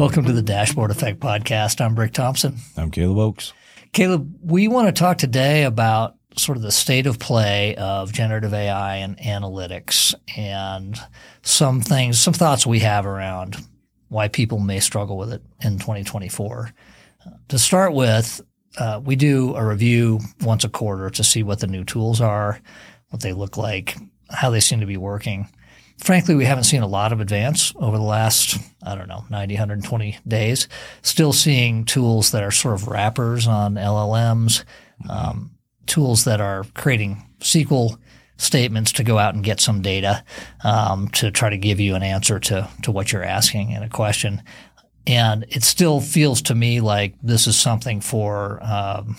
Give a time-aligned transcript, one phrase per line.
[0.00, 1.78] Welcome to the Dashboard Effect Podcast.
[1.78, 2.56] I'm Brick Thompson.
[2.74, 3.52] I'm Caleb Oakes.
[3.92, 8.54] Caleb, we want to talk today about sort of the state of play of generative
[8.54, 10.98] AI and analytics and
[11.42, 13.58] some things, some thoughts we have around
[14.08, 16.72] why people may struggle with it in 2024.
[17.26, 18.40] Uh, to start with,
[18.78, 22.58] uh, we do a review once a quarter to see what the new tools are,
[23.10, 23.98] what they look like,
[24.30, 25.46] how they seem to be working.
[26.00, 29.54] Frankly, we haven't seen a lot of advance over the last, I don't know, 90,
[29.54, 30.66] 120 days.
[31.02, 34.64] Still seeing tools that are sort of wrappers on LLMs,
[35.10, 35.50] um,
[35.86, 37.98] tools that are creating SQL
[38.38, 40.24] statements to go out and get some data
[40.64, 43.88] um, to try to give you an answer to to what you're asking in a
[43.88, 44.42] question.
[45.06, 49.16] And it still feels to me like this is something for um,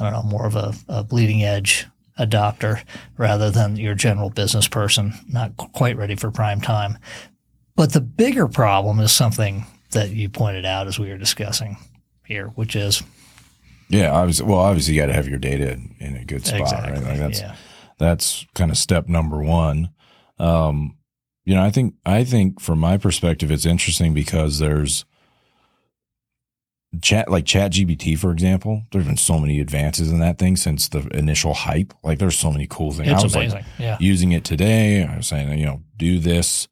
[0.00, 1.86] I don't know more of a, a bleeding edge
[2.20, 2.84] adopter
[3.16, 6.98] rather than your general business person, not quite ready for prime time.
[7.74, 11.78] But the bigger problem is something that you pointed out as we were discussing
[12.24, 13.02] here, which is
[13.90, 14.46] yeah, obviously.
[14.46, 17.02] Well, obviously, you got to have your data in a good spot, exactly, right?
[17.02, 17.56] Like that's yeah.
[17.98, 19.90] that's kind of step number one.
[20.38, 20.96] Um,
[21.44, 25.04] you know, I think I think from my perspective, it's interesting because there's
[27.02, 30.88] chat like chat gpt for example there's been so many advances in that thing since
[30.88, 33.58] the initial hype like there's so many cool things It's i was amazing.
[33.58, 33.96] like yeah.
[34.00, 36.66] using it today i was saying you know do this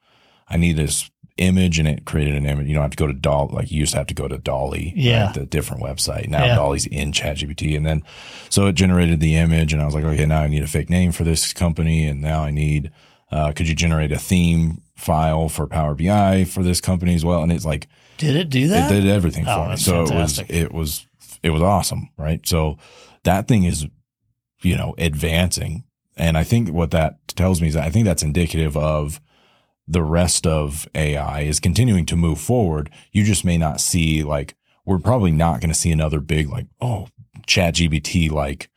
[0.48, 3.12] i need this image and it created an image you don't have to go to
[3.12, 5.26] doll like you used to have to go to DALL-E Yeah.
[5.26, 6.56] right, the different website now Yeah.
[6.56, 8.02] DALL-E's in chat gpt and then
[8.50, 10.90] so it generated the image and i was like okay now i need a fake
[10.90, 12.90] name for this company and now i need
[13.30, 17.42] uh, could you generate a theme file for power bi for this company as well
[17.42, 17.86] and it's like
[18.18, 18.90] Did it do that?
[18.90, 19.76] it did everything Oh, for me.
[19.76, 20.50] So fantastic.
[20.50, 21.06] it was it was
[21.44, 22.44] it was awesome, right?
[22.46, 22.78] So
[23.22, 23.86] that thing is,
[24.62, 25.84] you know, advancing.
[26.16, 29.20] And I think what that tells me is that I think that's indicative of
[29.86, 32.90] the rest of AI is continuing to move forward.
[33.12, 36.66] You just may not see like we're probably not going to see another big like
[36.80, 37.06] oh
[37.46, 38.68] chat GPT like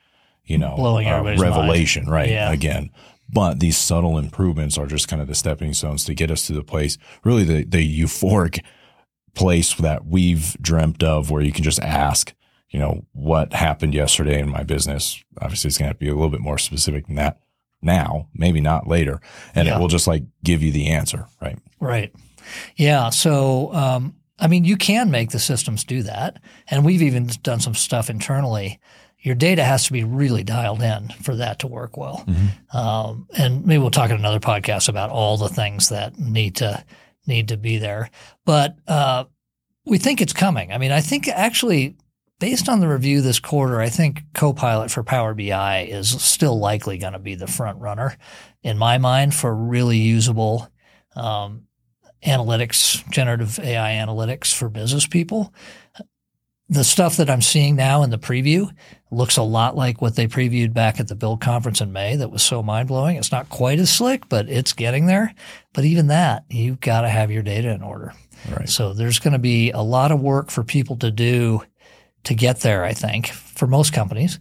[0.46, 2.52] you know Blowing uh, revelation right Yeah.
[2.52, 2.92] again.
[3.34, 6.54] But these subtle improvements are just kind of the stepping stones to get us to
[6.54, 8.64] the place, really the the euphoric
[9.34, 12.34] place that we've dreamt of where you can just ask,
[12.70, 15.24] you know, what happened yesterday in my business.
[15.42, 17.40] Obviously, it's going to have to be a little bit more specific than that
[17.82, 19.22] now, maybe not later.
[19.56, 19.78] And Yeah.
[19.78, 21.58] it will just like give you the answer, right?
[21.80, 22.14] Right.
[22.76, 23.10] Yeah.
[23.10, 26.40] So, um, I mean, you can make the systems do that.
[26.68, 28.80] And we've even done some stuff internally.
[29.22, 32.24] Your data has to be really dialed in for that to work well.
[32.74, 36.84] Um, and maybe we'll talk in another podcast about all the things that need to
[37.28, 38.10] need to be there.
[38.46, 39.26] But uh,
[39.86, 40.72] we think it's coming.
[40.72, 41.96] I mean, I think actually,
[42.40, 46.98] based on the review this quarter, I think Copilot for Power BI is still likely
[46.98, 48.18] going to be the front runner
[48.64, 50.68] in my mind for really usable
[51.16, 51.68] um,
[52.26, 55.54] analytics, generative AI analytics for business people.
[56.72, 58.74] The stuff that I'm seeing now in the preview
[59.12, 62.16] looks a lot like what they previewed back at the Build conference in May.
[62.16, 63.18] That was so mind blowing.
[63.18, 65.36] It's not quite as slick, but it's getting there.
[65.74, 68.14] But even that, you've got to have your data in order.
[68.50, 68.70] Right.
[68.70, 71.62] So there's going to be a lot of work for people to do
[72.24, 74.40] to get there, I think, for most companies.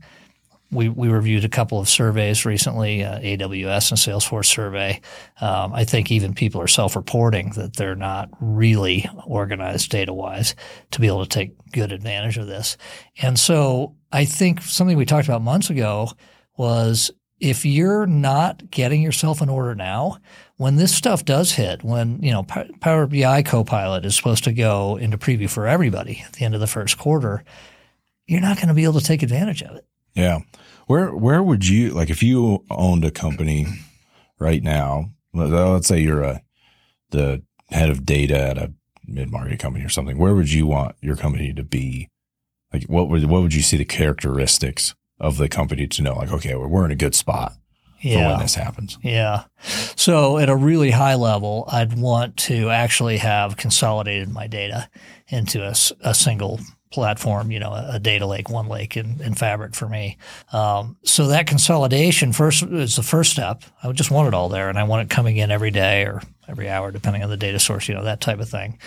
[0.73, 5.01] We, we reviewed a couple of surveys recently, uh, AWS and Salesforce survey.
[5.41, 10.55] Um, I think even people are self-reporting that they're not really organized data-wise
[10.93, 12.77] to be able to take good advantage of this.
[13.21, 16.13] And so I think something we talked about months ago
[16.57, 17.11] was
[17.41, 20.19] if you're not getting yourself in order now,
[20.57, 24.97] when this stuff does hit, when you know Power BI Copilot is supposed to go
[24.97, 27.43] into preview for everybody at the end of the first quarter,
[28.27, 29.87] you're not going to be able to take advantage of it.
[30.15, 30.41] Yeah.
[30.87, 33.66] Where where would you like if you owned a company
[34.38, 35.10] right now?
[35.32, 36.43] let- Let's say you're a
[37.10, 38.72] the head of data at a
[39.06, 40.19] mid market company or something.
[40.19, 42.09] Where would you want your company to be?
[42.72, 46.15] Like what would what would you see the characteristics of the company to know?
[46.15, 47.53] Like okay, we're we're in a good spot
[48.03, 48.98] for when this happens.
[49.03, 49.44] Yeah.
[49.97, 54.89] So at a really high level, I'd want to actually have consolidated my data
[55.28, 56.60] into a, a single
[56.91, 60.19] platform, you know, a, data lake, OneLake in, in Fabric for me.
[60.53, 63.63] Um, so that consolidation first is the first step.
[63.83, 66.21] I just want it all there and I want it coming in every day or
[66.48, 68.78] every hour, depending on the data source, you know, that type of thing.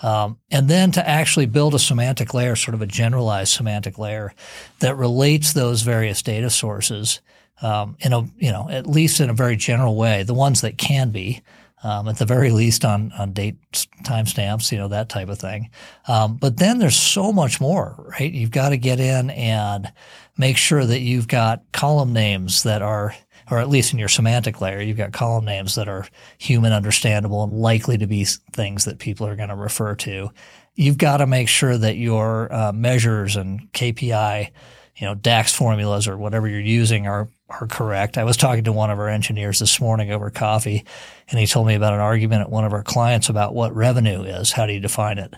[0.00, 4.32] Um, and then to actually build a semantic layer, sort of a generalized semantic layer
[4.80, 7.20] that relates those various data sources
[7.60, 10.24] um, in a you know at least in a very general way.
[10.24, 11.42] The ones that can be,
[11.82, 13.56] um, at the very least on on date
[14.04, 15.70] timestamps, you know that type of thing.
[16.08, 18.32] Um, but then there's so much more, right?
[18.32, 19.92] You've got to get in and
[20.36, 23.14] make sure that you've got column names that are
[23.50, 26.06] or at least in your semantic layer, you've got column names that are
[26.38, 30.30] human understandable and likely to be things that people are going to refer to.
[30.74, 34.50] You've got to make sure that your uh, measures and KPI,
[34.96, 38.16] you know, DAX formulas or whatever you're using are are correct.
[38.16, 40.84] I was talking to one of our engineers this morning over coffee,
[41.28, 44.22] and he told me about an argument at one of our clients about what revenue
[44.22, 44.52] is.
[44.52, 45.34] How do you define it?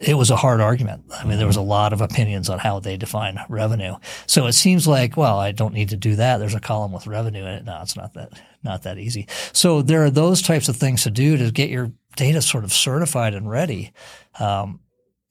[0.00, 1.04] it was a hard argument.
[1.12, 3.96] I mean, there was a lot of opinions on how they define revenue.
[4.26, 6.38] So it seems like, well, I don't need to do that.
[6.38, 7.64] There's a column with revenue in it.
[7.64, 8.32] No, it's not that,
[8.62, 9.28] not that easy.
[9.52, 12.72] So there are those types of things to do to get your data sort of
[12.72, 13.92] certified and ready.
[14.38, 14.80] Um,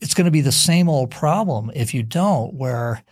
[0.03, 3.03] it's going to be the same old problem if you don't, where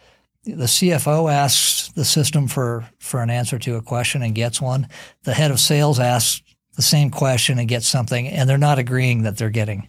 [0.44, 4.88] the CFO asks the system for, for an answer to a question and gets one.
[5.24, 6.42] The head of sales asks
[6.76, 9.88] the same question and gets something, and they're not agreeing that they're getting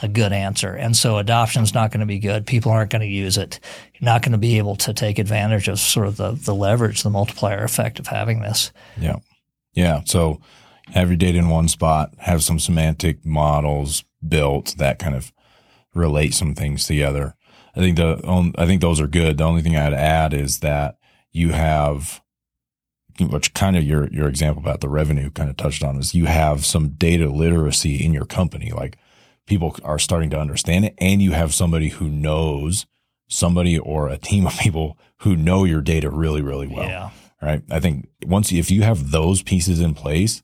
[0.00, 0.74] a good answer.
[0.74, 2.46] And so adoption is not going to be good.
[2.46, 3.58] People aren't going to use it.
[3.94, 7.02] You're not going to be able to take advantage of sort of the, the leverage,
[7.02, 8.72] the multiplier effect of having this.
[8.96, 9.16] Yeah.
[9.72, 10.02] Yeah.
[10.04, 10.40] So
[10.92, 15.32] have your data in one spot, have some semantic models built that kind of
[15.94, 17.34] relate some things together.
[17.76, 19.38] I think the I think those are good.
[19.38, 20.96] The only thing I'd add is that
[21.32, 22.22] you have
[23.20, 26.26] which kind of your your example about the revenue kind of touched on is you
[26.26, 28.96] have some data literacy in your company like
[29.46, 32.86] people are starting to understand it and you have somebody who knows
[33.28, 36.86] somebody or a team of people who know your data really, really well.
[36.86, 37.10] Yeah.
[37.42, 37.62] Right.
[37.70, 40.42] I think once, if you have those pieces in place,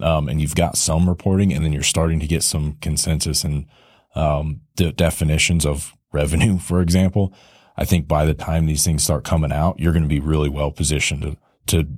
[0.00, 3.66] um, and you've got some reporting and then you're starting to get some consensus and,
[4.14, 7.32] um, the definitions of revenue, for example,
[7.76, 10.48] I think by the time these things start coming out, you're going to be really
[10.48, 11.36] well positioned to,
[11.66, 11.88] to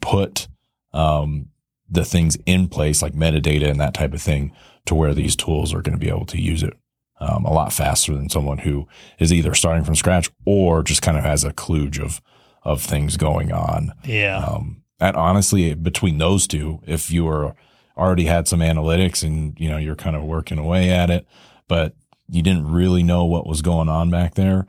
[0.00, 0.48] put,
[0.92, 1.48] um,
[1.88, 4.52] the things in place like metadata and that type of thing
[4.86, 6.74] to where these tools are going to be able to use it
[7.20, 8.86] um, a lot faster than someone who
[9.18, 12.20] is either starting from scratch or just kind of has a kludge of
[12.62, 13.92] of things going on.
[14.04, 14.38] Yeah.
[14.38, 17.54] Um, and honestly, between those two, if you were
[17.96, 21.26] already had some analytics and you know you're kind of working away at it,
[21.68, 21.94] but
[22.28, 24.66] you didn't really know what was going on back there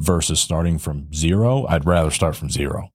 [0.00, 2.90] versus starting from zero, I'd rather start from zero.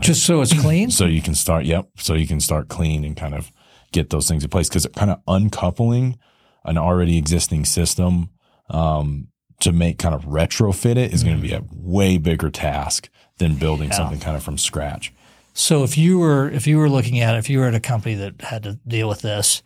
[0.00, 0.90] Just so it's clean.
[0.90, 1.64] so you can start.
[1.64, 1.88] Yep.
[1.98, 3.52] So you can start clean and kind of
[3.92, 6.18] get those things in place because it kind of uncoupling
[6.64, 8.30] an already existing system
[8.70, 9.28] um,
[9.60, 13.08] to make kind of retrofit it is going to be a way bigger task
[13.38, 13.96] than building yeah.
[13.96, 15.12] something kind of from scratch.
[15.56, 17.80] So if you were if you were looking at it, if you were at a
[17.80, 19.62] company that had to deal with this,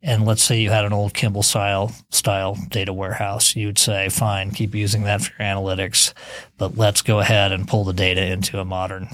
[0.00, 4.52] and let's say you had an old Kimball style style data warehouse, you'd say, fine,
[4.52, 6.12] keep using that for your analytics,
[6.58, 9.08] but let's go ahead and pull the data into a modern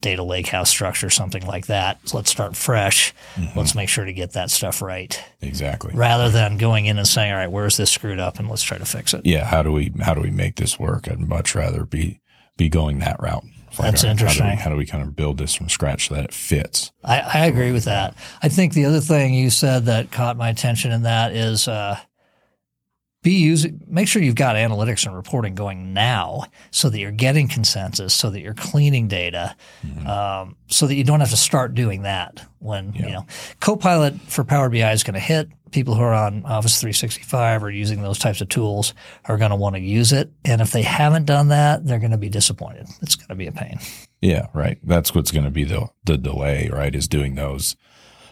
[0.00, 1.98] data lakehouse structure, something like that.
[2.08, 3.14] So let's start fresh.
[3.34, 3.58] Mm-hmm.
[3.58, 5.22] Let's make sure to get that stuff right.
[5.42, 5.92] Exactly.
[5.94, 8.78] Rather than going in and saying, all right, where's this screwed up and let's try
[8.78, 9.26] to fix it.
[9.26, 9.44] Yeah.
[9.44, 11.06] How do we, how do we make this work?
[11.08, 12.20] I'd much rather be,
[12.56, 13.44] be going that route.
[13.78, 14.44] That's interesting.
[14.44, 16.34] How do, we, how do, we, kind of build this from scratch so that it
[16.34, 16.92] fits?
[17.04, 18.16] I, I agree with that.
[18.42, 21.98] I think the other thing you said that caught my attention in that is, uh,
[23.22, 27.48] be using make sure you've got analytics and reporting going now so that you're getting
[27.48, 30.06] consensus so that you're cleaning data mm-hmm.
[30.06, 33.06] um, so that you don't have to start doing that when yeah.
[33.06, 33.26] you know
[33.58, 35.48] copilot for power bi is going to hit.
[35.72, 39.56] People who are on office 365 or using those types of tools are going to
[39.56, 40.30] want to use it.
[40.44, 42.86] And if they haven't done that they're going to be disappointed.
[43.02, 43.80] It's going to be a pain.
[44.20, 44.78] Yeah right.
[44.84, 47.74] That's what's going to be the the delay right is doing those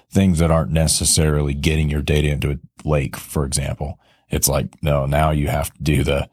[0.08, 3.98] things that aren't necessarily getting your data into a lake for example
[4.34, 6.28] it's like, no, now you have to do the,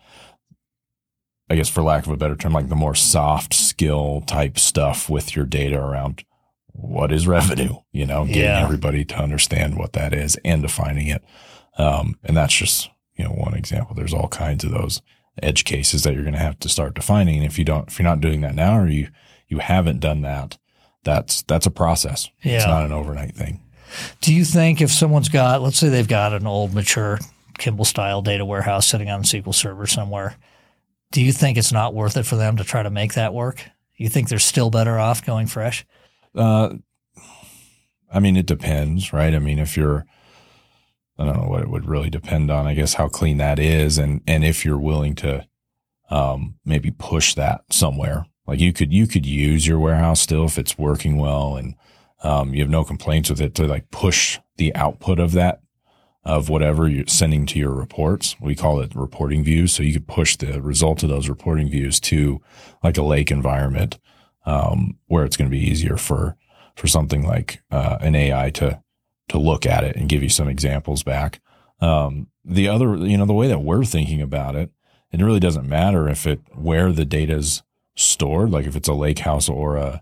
[1.50, 5.10] I guess for lack of a better term, like the more soft skill type stuff
[5.10, 6.24] with your data around
[6.74, 8.64] what is revenue, you know, getting yeah.
[8.64, 11.24] everybody to understand what that is and defining it.
[11.78, 13.96] Um, and that's just, you know, one example.
[13.96, 15.02] There's all kinds of those
[15.44, 17.38] edge cases that you're going to have to start defining.
[17.38, 19.10] And if you don't, if you're not doing that now or you,
[19.48, 20.58] you haven't done that,
[21.04, 22.30] that's, that's a process.
[22.42, 22.56] Yeah.
[22.56, 23.62] It's not an overnight thing.
[24.22, 27.20] Do you think if someone's got, let's say they've got an old mature
[27.62, 30.36] Kimball style data warehouse sitting on a SQL server somewhere.
[31.12, 33.64] Do you think it's not worth it for them to try to make that work?
[33.96, 35.86] You think they're still better off going fresh?
[36.34, 36.70] Uh,
[38.12, 39.36] I mean, it depends, right?
[39.36, 40.08] I mean, if you're,
[41.20, 42.66] I don't know what it would really depend on.
[42.66, 45.46] I guess how clean that is, and and if you're willing to,
[46.10, 48.26] um, maybe push that somewhere.
[48.48, 51.76] Like you could you could use your warehouse still if it's working well, and
[52.24, 55.61] um, you have no complaints with it to like push the output of that
[56.24, 58.36] of whatever you're sending to your reports.
[58.40, 59.74] We call it reporting views.
[59.74, 62.40] So you could push the result of those reporting views to
[62.84, 63.98] like a lake environment,
[64.46, 66.38] um, where it's going to be easier for,
[66.76, 68.82] for something like, uh, an AI to,
[69.30, 71.42] to look at it and give you some examples back.
[71.80, 74.72] Um, the other, you know, the way that we're thinking about it,
[75.12, 77.64] it really doesn't matter if it, where the data is
[77.96, 80.02] stored, like if it's a lake house or a,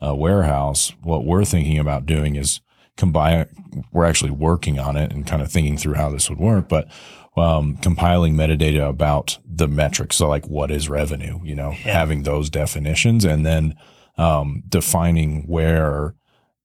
[0.00, 2.60] a warehouse, what we're thinking about doing is
[2.96, 3.46] combine.
[3.92, 6.88] We're actually working on it and kind of thinking through how this would work, but
[7.36, 10.16] um, compiling metadata about the metrics.
[10.16, 11.92] So like what is revenue, you know, Yeah.
[11.92, 13.74] having those definitions and then
[14.18, 16.14] um, defining where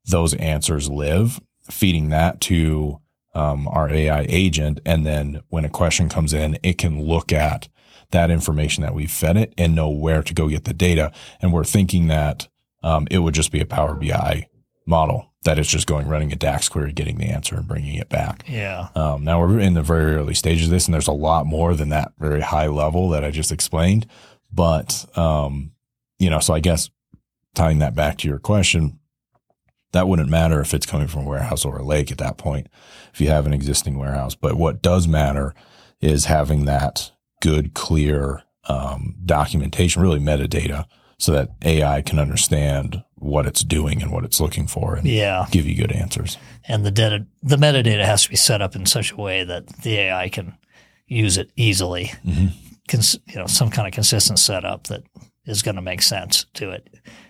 [0.06, 3.00] those answers live, feeding that to
[3.34, 4.80] um, our AI agent.
[4.86, 7.70] And then when a question comes in, it can look at
[8.12, 11.12] that information that we've fed it and know where to go get the data.
[11.42, 12.48] And we're thinking that
[12.84, 14.48] um, it would just be a Power BI
[14.86, 18.10] model that it's just going running a DAX query, getting the answer and bringing it
[18.10, 18.44] back.
[18.48, 18.90] Yeah.
[18.96, 21.74] Um, now we're in the very early stages of this, and there's a lot more
[21.74, 24.08] than that very high level that I just explained.
[24.52, 25.72] But um,
[26.20, 26.90] you know, so I guess
[27.56, 29.00] tying that back to your question,
[29.92, 32.68] that wouldn't matter if it's coming from a warehouse or a lake at that point,
[33.14, 34.36] if you have an existing warehouse.
[34.36, 35.54] But what does matter
[36.02, 40.86] is having that good, clear um, documentation, really metadata,
[41.20, 45.48] so that AI can understand what it's doing and what it's looking for, and Yeah.
[45.52, 46.38] give you good answers.
[46.68, 49.68] And the data, the metadata has to be set up in such a way that
[49.82, 50.54] the AI can
[51.08, 52.12] use it easily.
[52.26, 52.52] Mhm.
[52.88, 55.02] Cons- you know, some kind of consistent setup that
[55.46, 56.88] is going to make sense to it.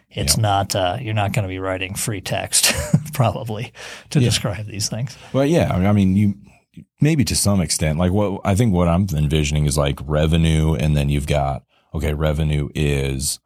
[0.09, 0.41] It's Yeah.
[0.41, 2.73] not, uh, you're not going to be writing free text
[3.13, 3.71] probably
[4.09, 4.25] to Yeah.
[4.29, 5.15] describe these things.
[5.31, 5.71] Well, yeah.
[5.73, 6.35] I mean, you
[6.99, 10.95] maybe to some extent, like what I think what I'm envisioning is like revenue, and
[10.97, 11.63] then you've got
[11.93, 13.39] okay, revenue is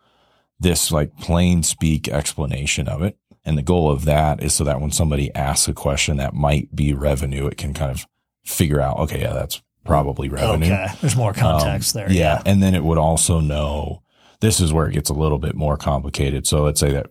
[0.62, 4.80] this like plain speak explanation of it, and the goal of that is so that
[4.80, 8.08] when somebody asks a question that might be revenue, it can kind of
[8.46, 10.72] figure out, okay, yeah, that's probably revenue.
[10.72, 10.88] Okay.
[11.02, 12.12] There's more context Um, there.
[12.12, 12.42] Yeah.
[12.46, 14.04] And then it would also know
[14.40, 16.46] this is where it gets a little bit more complicated.
[16.46, 17.08] So let's say that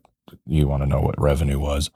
[0.47, 1.91] you want to know what revenue was.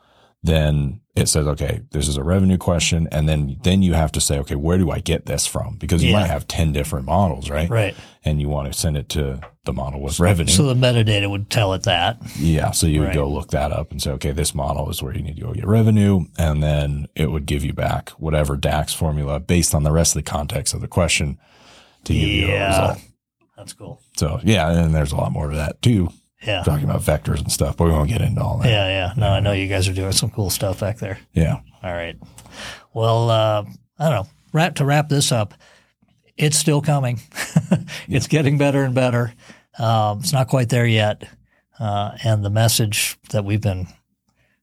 [0.45, 3.09] Then it says, okay, this is a revenue question.
[3.11, 5.77] And then, then you have to say, okay, where do I get this from?
[5.77, 6.21] Because you Yeah.
[6.21, 7.71] might have 10 different models, right?
[7.71, 7.95] Right.
[8.25, 10.53] And you want to send it to the model with revenue.
[10.53, 12.19] So the metadata would tell it that.
[12.39, 12.73] Yeah.
[12.73, 13.15] So you would Right.
[13.15, 15.55] go look that up and say, okay, this model is where you need to go
[15.55, 16.27] get revenue.
[16.37, 20.23] And then it would give you back whatever DAX formula based on the rest of
[20.23, 21.39] the context of the question
[22.05, 22.99] to give you a result.
[23.57, 24.03] That's cool.
[24.19, 26.11] So yeah, and there's a lot more to that too,
[26.43, 26.63] Yeah.
[26.63, 28.69] talking about vectors and stuff, but we won't get into all that.
[28.69, 28.87] Yeah.
[28.89, 29.13] Yeah.
[29.17, 31.19] No, I know you guys are doing some cool stuff back there.
[31.33, 31.61] Yeah.
[31.83, 32.17] All right.
[32.93, 33.65] Well, uh,
[33.99, 34.29] I don't know.
[34.53, 35.55] Wrap to wrap this up,
[36.37, 37.21] it's still coming.
[38.09, 39.33] it's getting better and better.
[39.79, 41.25] Um, it's not quite there yet.
[41.81, 43.89] Uh, and the message that we've been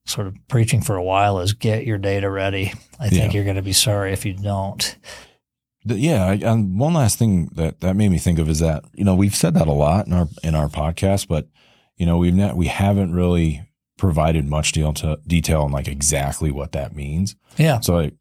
[0.05, 2.71] sort of preaching for a while is get your data ready.
[2.99, 3.31] I think Yeah.
[3.31, 4.95] you're going to be sorry if you don't.
[5.85, 6.25] Yeah.
[6.25, 9.15] I, and one last thing that that made me think of is that you know
[9.15, 11.47] we've said that a lot in our in our podcast, but
[11.97, 13.67] you know we've not we haven't really
[14.01, 17.35] provided much deal to, detail on like exactly what that means.
[17.57, 17.79] Yeah.
[17.81, 18.11] So I,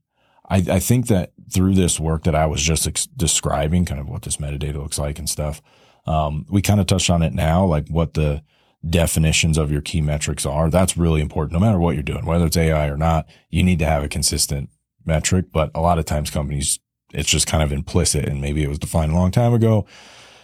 [0.47, 4.07] I, I think that through this work that I was just ex- describing, kind of
[4.07, 5.62] what this metadata looks like and stuff,
[6.07, 8.43] um, we kind of touched on it now, like what the
[8.88, 10.69] definitions of your key metrics are.
[10.69, 11.55] That's really important.
[11.55, 14.09] No matter what you're doing, whether it's AI or not, you need to have a
[14.09, 14.69] consistent
[15.07, 15.47] metric.
[15.50, 16.79] But a lot of times companies,
[17.12, 19.87] it's just kind of implicit and maybe it was defined a long time ago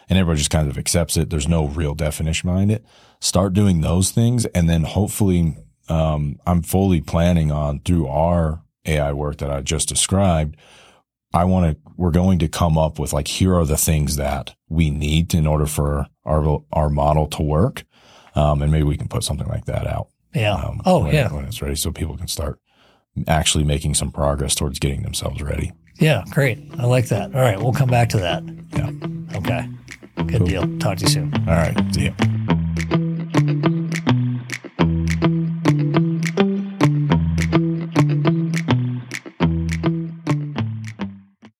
[0.08, 1.30] and everybody just kind of accepts it.
[1.30, 2.84] There's no real definition behind it.
[3.20, 4.46] Start doing those things.
[4.46, 5.56] And then hopefully,
[5.88, 10.56] um, I'm fully planning on through our AI work that I just described.
[11.32, 14.54] I want to, we're going to come up with like, here are the things that
[14.68, 17.84] we need in order for our, our model to work.
[18.34, 20.08] Um, and maybe we can put something like that out.
[20.34, 20.54] Yeah.
[20.54, 21.32] Um, oh, when, yeah.
[21.32, 22.60] When it's ready so people can start
[23.26, 25.72] actually making some progress towards getting themselves ready.
[25.98, 26.24] Yeah.
[26.30, 26.58] Great.
[26.78, 27.34] I like that.
[27.34, 27.58] All right.
[27.58, 28.42] We'll come back to that.
[28.74, 28.90] Yeah.
[29.38, 29.68] Okay.
[30.26, 30.78] Good deal.
[30.78, 31.32] Talk to you soon.
[31.48, 31.76] All right.
[31.94, 32.12] See ya.